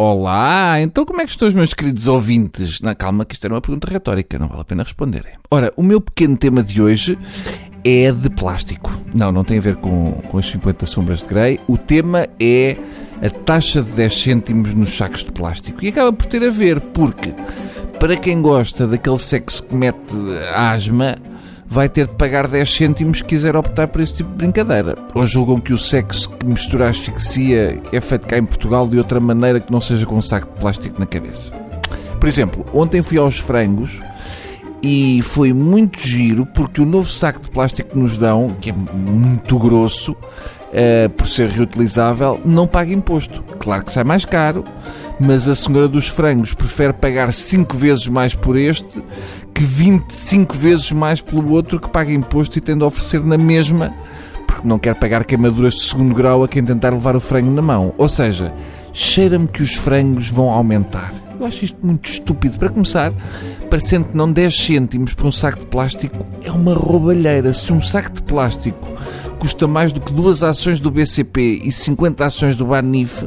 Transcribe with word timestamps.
Olá, 0.00 0.80
então 0.80 1.04
como 1.04 1.20
é 1.20 1.24
que 1.24 1.32
estão 1.32 1.48
os 1.48 1.54
meus 1.54 1.74
queridos 1.74 2.06
ouvintes? 2.06 2.80
Na 2.80 2.94
calma, 2.94 3.24
que 3.24 3.34
isto 3.34 3.44
era 3.44 3.52
uma 3.52 3.60
pergunta 3.60 3.90
retórica, 3.90 4.38
não 4.38 4.46
vale 4.46 4.60
a 4.60 4.64
pena 4.64 4.84
responderem. 4.84 5.32
Ora, 5.50 5.72
o 5.76 5.82
meu 5.82 6.00
pequeno 6.00 6.36
tema 6.36 6.62
de 6.62 6.80
hoje 6.80 7.18
é 7.84 8.12
de 8.12 8.30
plástico. 8.30 8.96
Não, 9.12 9.32
não 9.32 9.42
tem 9.42 9.58
a 9.58 9.60
ver 9.60 9.74
com, 9.74 10.12
com 10.12 10.38
as 10.38 10.46
50 10.46 10.86
sombras 10.86 11.22
de 11.22 11.26
Grey. 11.26 11.58
O 11.66 11.76
tema 11.76 12.28
é 12.38 12.76
a 13.20 13.28
taxa 13.28 13.82
de 13.82 13.90
10 13.90 14.22
cêntimos 14.22 14.72
nos 14.72 14.96
sacos 14.96 15.24
de 15.24 15.32
plástico. 15.32 15.84
E 15.84 15.88
acaba 15.88 16.12
por 16.12 16.26
ter 16.26 16.44
a 16.44 16.50
ver, 16.50 16.80
porque 16.80 17.34
para 17.98 18.16
quem 18.16 18.40
gosta 18.40 18.86
daquele 18.86 19.18
sexo 19.18 19.64
que 19.64 19.74
mete 19.74 20.14
asma, 20.54 21.18
vai 21.68 21.88
ter 21.88 22.06
de 22.06 22.14
pagar 22.14 22.48
10 22.48 22.68
cêntimos 22.68 23.18
se 23.18 23.24
quiser 23.24 23.56
optar 23.56 23.88
por 23.88 24.00
esse 24.00 24.14
tipo 24.14 24.30
de 24.30 24.36
brincadeira. 24.36 24.96
Ou 25.14 25.26
julgam 25.26 25.60
que 25.60 25.72
o 25.72 25.78
sexo 25.78 26.30
que 26.30 26.46
mistura 26.46 26.86
a 26.86 26.90
asfixia 26.90 27.80
é 27.92 28.00
feito 28.00 28.26
cá 28.26 28.38
em 28.38 28.44
Portugal 28.44 28.88
de 28.88 28.98
outra 28.98 29.20
maneira 29.20 29.60
que 29.60 29.70
não 29.70 29.80
seja 29.80 30.06
com 30.06 30.16
um 30.16 30.22
saco 30.22 30.52
de 30.52 30.60
plástico 30.60 30.98
na 30.98 31.06
cabeça. 31.06 31.52
Por 32.18 32.28
exemplo, 32.28 32.64
ontem 32.72 33.02
fui 33.02 33.18
aos 33.18 33.38
frangos 33.38 34.00
e 34.82 35.20
foi 35.22 35.52
muito 35.52 36.00
giro 36.00 36.46
porque 36.46 36.80
o 36.80 36.86
novo 36.86 37.08
saco 37.08 37.40
de 37.40 37.50
plástico 37.50 37.90
que 37.90 37.98
nos 37.98 38.16
dão, 38.16 38.56
que 38.60 38.70
é 38.70 38.72
muito 38.72 39.58
grosso, 39.58 40.16
uh, 40.68 41.08
por 41.10 41.26
ser 41.28 41.48
reutilizável, 41.48 42.40
não 42.44 42.66
paga 42.66 42.92
imposto. 42.92 43.42
Claro 43.58 43.84
que 43.84 43.92
sai 43.92 44.04
mais 44.04 44.24
caro, 44.24 44.64
mas 45.18 45.48
a 45.48 45.54
senhora 45.54 45.88
dos 45.88 46.08
frangos 46.08 46.54
prefere 46.54 46.92
pagar 46.92 47.32
5 47.32 47.76
vezes 47.76 48.06
mais 48.06 48.34
por 48.34 48.56
este 48.56 49.02
que 49.54 49.64
25 49.64 50.56
vezes 50.56 50.92
mais 50.92 51.20
pelo 51.20 51.50
outro 51.50 51.80
que 51.80 51.88
paga 51.88 52.12
imposto 52.12 52.58
e 52.58 52.60
tem 52.60 52.78
de 52.78 52.84
oferecer 52.84 53.24
na 53.24 53.36
mesma 53.36 53.92
porque 54.46 54.66
não 54.66 54.78
quer 54.78 54.94
pagar 54.94 55.24
queimaduras 55.24 55.74
de 55.74 55.82
segundo 55.82 56.14
grau 56.14 56.42
a 56.42 56.48
quem 56.48 56.64
tentar 56.64 56.90
levar 56.90 57.14
o 57.14 57.20
frango 57.20 57.50
na 57.50 57.62
mão. 57.62 57.94
Ou 57.98 58.08
seja, 58.08 58.52
cheira-me 58.92 59.46
que 59.46 59.62
os 59.62 59.74
frangos 59.74 60.30
vão 60.30 60.50
aumentar. 60.50 61.12
Eu 61.38 61.46
acho 61.46 61.64
isto 61.64 61.78
muito 61.86 62.08
estúpido. 62.08 62.58
Para 62.58 62.70
começar, 62.70 63.12
parecendo 63.70 64.06
que 64.06 64.16
não 64.16 64.32
10 64.32 64.56
cêntimos 64.56 65.14
por 65.14 65.26
um 65.26 65.32
saco 65.32 65.60
de 65.60 65.66
plástico 65.66 66.24
é 66.42 66.50
uma 66.50 66.74
roubalheira. 66.74 67.52
Se 67.52 67.72
um 67.72 67.80
saco 67.80 68.10
de 68.10 68.22
plástico 68.22 68.90
custa 69.38 69.66
mais 69.66 69.92
do 69.92 70.00
que 70.00 70.12
duas 70.12 70.42
ações 70.42 70.80
do 70.80 70.90
BCP 70.90 71.62
e 71.64 71.72
50 71.72 72.24
ações 72.24 72.56
do 72.56 72.66
Banif, 72.66 73.24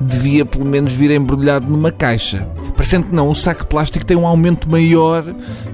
devia 0.00 0.44
pelo 0.44 0.64
menos 0.64 0.92
vir 0.92 1.10
embrulhado 1.10 1.70
numa 1.70 1.90
caixa. 1.90 2.46
Parecendo 2.76 3.06
que 3.06 3.14
não, 3.14 3.28
o 3.28 3.34
saco 3.34 3.66
plástico 3.66 4.04
tem 4.04 4.16
um 4.16 4.26
aumento 4.26 4.68
maior 4.68 5.24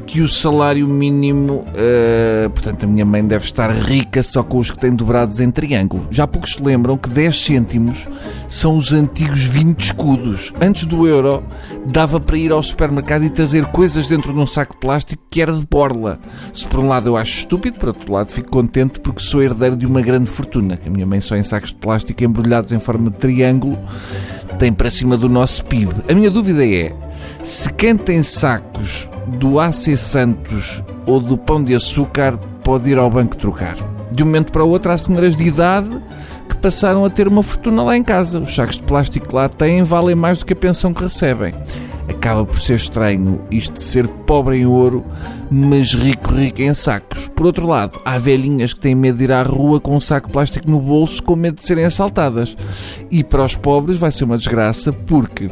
que 0.07 0.21
o 0.21 0.29
salário 0.29 0.87
mínimo. 0.87 1.65
Uh, 1.71 2.51
portanto, 2.51 2.85
a 2.85 2.87
minha 2.87 3.05
mãe 3.05 3.25
deve 3.25 3.45
estar 3.45 3.71
rica 3.71 4.23
só 4.23 4.43
com 4.43 4.59
os 4.59 4.71
que 4.71 4.79
têm 4.79 4.95
dobrados 4.95 5.41
em 5.41 5.51
triângulo. 5.51 6.07
Já 6.11 6.27
poucos 6.27 6.55
se 6.55 6.63
lembram 6.63 6.99
que 6.99 7.09
10 7.09 7.41
cêntimos 7.41 8.09
são 8.49 8.77
os 8.77 8.93
antigos 8.93 9.45
20 9.45 9.81
escudos. 9.81 10.53
Antes 10.61 10.85
do 10.85 11.07
euro, 11.07 11.43
dava 11.87 12.21
para 12.21 12.37
ir 12.37 12.53
ao 12.53 12.63
supermercado 12.63 13.25
e 13.25 13.31
trazer 13.31 13.65
coisas 13.67 14.09
dentro 14.09 14.33
de 14.33 14.39
um 14.39 14.47
saco 14.47 14.77
plástico 14.77 15.23
que 15.31 15.41
era 15.41 15.53
de 15.53 15.65
borla. 15.65 16.19
Se 16.53 16.67
por 16.67 16.81
um 16.81 16.89
lado 16.89 17.09
eu 17.09 17.17
acho 17.17 17.39
estúpido, 17.39 17.79
por 17.79 17.89
outro 17.89 18.13
lado 18.13 18.29
fico 18.29 18.51
contente 18.51 19.01
porque 19.01 19.23
sou 19.23 19.43
herdeiro 19.71 19.77
de 19.77 19.87
uma 19.87 20.01
grande 20.01 20.29
fortuna, 20.29 20.77
que 20.77 20.89
a 20.89 20.91
minha 20.91 21.07
mãe 21.07 21.21
só 21.21 21.37
em 21.37 21.43
sacos 21.43 21.71
de 21.71 21.77
plástico 21.77 22.25
embrulhados 22.25 22.73
em 22.73 22.79
forma 22.79 23.11
de 23.11 23.17
triângulo 23.17 23.79
tem 24.59 24.73
para 24.73 24.91
cima 24.91 25.17
do 25.17 25.29
nosso 25.29 25.65
PIB. 25.65 25.95
A 26.09 26.15
minha 26.15 26.31
dúvida 26.31 26.65
é 26.65 26.93
se 27.43 27.73
quem 27.73 27.97
tem 27.97 28.23
sacos 28.23 29.09
do 29.27 29.59
AC 29.59 29.97
Santos 29.97 30.83
ou 31.07 31.21
do 31.21 31.39
Pão 31.39 31.63
de 31.63 31.75
Açúcar 31.75 32.39
pode 32.63 32.91
ir 32.91 32.99
ao 32.99 33.11
banco 33.11 33.37
trocar. 33.37 33.77
De 34.13 34.23
um 34.23 34.27
momento 34.27 34.53
para 34.53 34.65
o 34.65 34.69
outro 34.69 34.91
há 34.91 34.99
senhoras 34.99 35.37
de 35.37 35.45
idade 35.45 35.89
que 36.49 36.57
passaram 36.57 37.05
a 37.05 37.11
ter 37.11 37.29
uma 37.29 37.43
fortuna 37.43 37.83
lá 37.83 37.97
em 37.97 38.03
casa. 38.03 38.41
Os 38.41 38.55
sacos 38.55 38.77
de 38.77 38.83
plástico 38.83 39.29
que 39.29 39.35
lá 39.35 39.49
têm 39.49 39.83
valem 39.83 40.15
mais 40.15 40.41
do 40.41 40.47
que 40.47 40.53
a 40.53 40.57
pensão 40.57 40.93
que 40.93 41.03
recebem. 41.03 41.55
Acaba 42.11 42.45
por 42.45 42.61
ser 42.61 42.75
estranho 42.75 43.41
isto 43.53 43.75
de 43.75 43.83
ser 43.83 44.09
pobre 44.09 44.59
em 44.59 44.67
ouro, 44.67 45.05
mas 45.49 45.95
rico, 45.95 46.35
rico 46.35 46.61
em 46.61 46.75
sacos. 46.75 47.29
Por 47.29 47.47
outro 47.47 47.69
lado, 47.69 48.01
há 48.05 48.19
velhinhas 48.19 48.75
que 48.75 48.81
têm 48.81 48.97
medo 48.97 49.19
de 49.19 49.25
ir 49.25 49.33
à 49.33 49.45
rua 49.45 49.81
com 49.81 49.95
um 49.95 50.01
saco 50.01 50.27
de 50.27 50.33
plástico 50.33 50.69
no 50.69 50.81
bolso 50.81 51.23
com 51.23 51.37
medo 51.37 51.57
de 51.57 51.65
serem 51.65 51.85
assaltadas. 51.85 52.57
E 53.11 53.23
para 53.23 53.45
os 53.45 53.55
pobres 53.55 53.97
vai 53.97 54.11
ser 54.11 54.25
uma 54.25 54.37
desgraça 54.37 54.93
porque 54.93 55.49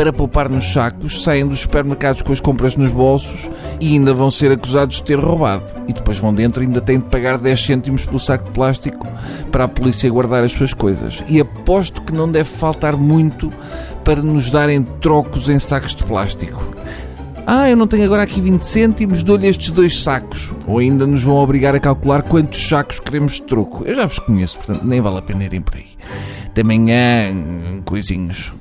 para 0.00 0.14
poupar 0.14 0.48
nos 0.48 0.72
sacos, 0.72 1.22
saem 1.22 1.46
dos 1.46 1.60
supermercados 1.60 2.22
com 2.22 2.32
as 2.32 2.40
compras 2.40 2.74
nos 2.74 2.90
bolsos 2.90 3.50
e 3.78 3.88
ainda 3.92 4.14
vão 4.14 4.30
ser 4.30 4.50
acusados 4.50 4.96
de 4.96 5.02
ter 5.02 5.20
roubado. 5.20 5.62
E 5.86 5.92
depois 5.92 6.16
vão 6.16 6.32
dentro 6.32 6.62
e 6.62 6.66
ainda 6.66 6.80
têm 6.80 7.00
de 7.00 7.04
pagar 7.04 7.36
10 7.36 7.62
cêntimos 7.62 8.06
pelo 8.06 8.18
saco 8.18 8.46
de 8.46 8.50
plástico 8.52 9.06
para 9.52 9.64
a 9.64 9.68
polícia 9.68 10.08
guardar 10.08 10.42
as 10.42 10.52
suas 10.52 10.72
coisas. 10.72 11.22
E 11.28 11.38
aposto 11.38 12.00
que 12.00 12.14
não 12.14 12.32
deve 12.32 12.48
faltar 12.48 12.96
muito 12.96 13.52
para 14.02 14.22
nos 14.22 14.48
darem 14.48 14.82
trocos 14.82 15.50
em 15.50 15.58
sacos 15.58 15.94
de 15.94 16.02
plástico. 16.02 16.66
Ah, 17.46 17.68
eu 17.68 17.76
não 17.76 17.86
tenho 17.86 18.04
agora 18.04 18.22
aqui 18.22 18.40
20 18.40 18.62
cêntimos, 18.62 19.22
dou-lhe 19.22 19.48
estes 19.48 19.70
dois 19.70 20.00
sacos. 20.00 20.50
Ou 20.66 20.78
ainda 20.78 21.06
nos 21.06 21.22
vão 21.22 21.36
obrigar 21.36 21.74
a 21.74 21.78
calcular 21.78 22.22
quantos 22.22 22.66
sacos 22.66 23.00
queremos 23.00 23.34
de 23.34 23.42
troco. 23.42 23.84
Eu 23.84 23.94
já 23.94 24.06
vos 24.06 24.18
conheço, 24.18 24.56
portanto 24.56 24.82
nem 24.82 25.02
vale 25.02 25.18
a 25.18 25.22
pena 25.22 25.44
irem 25.44 25.60
por 25.60 25.74
aí. 25.74 25.88
Até 26.46 26.62
amanhã, 26.62 27.82
coisinhos. 27.84 28.59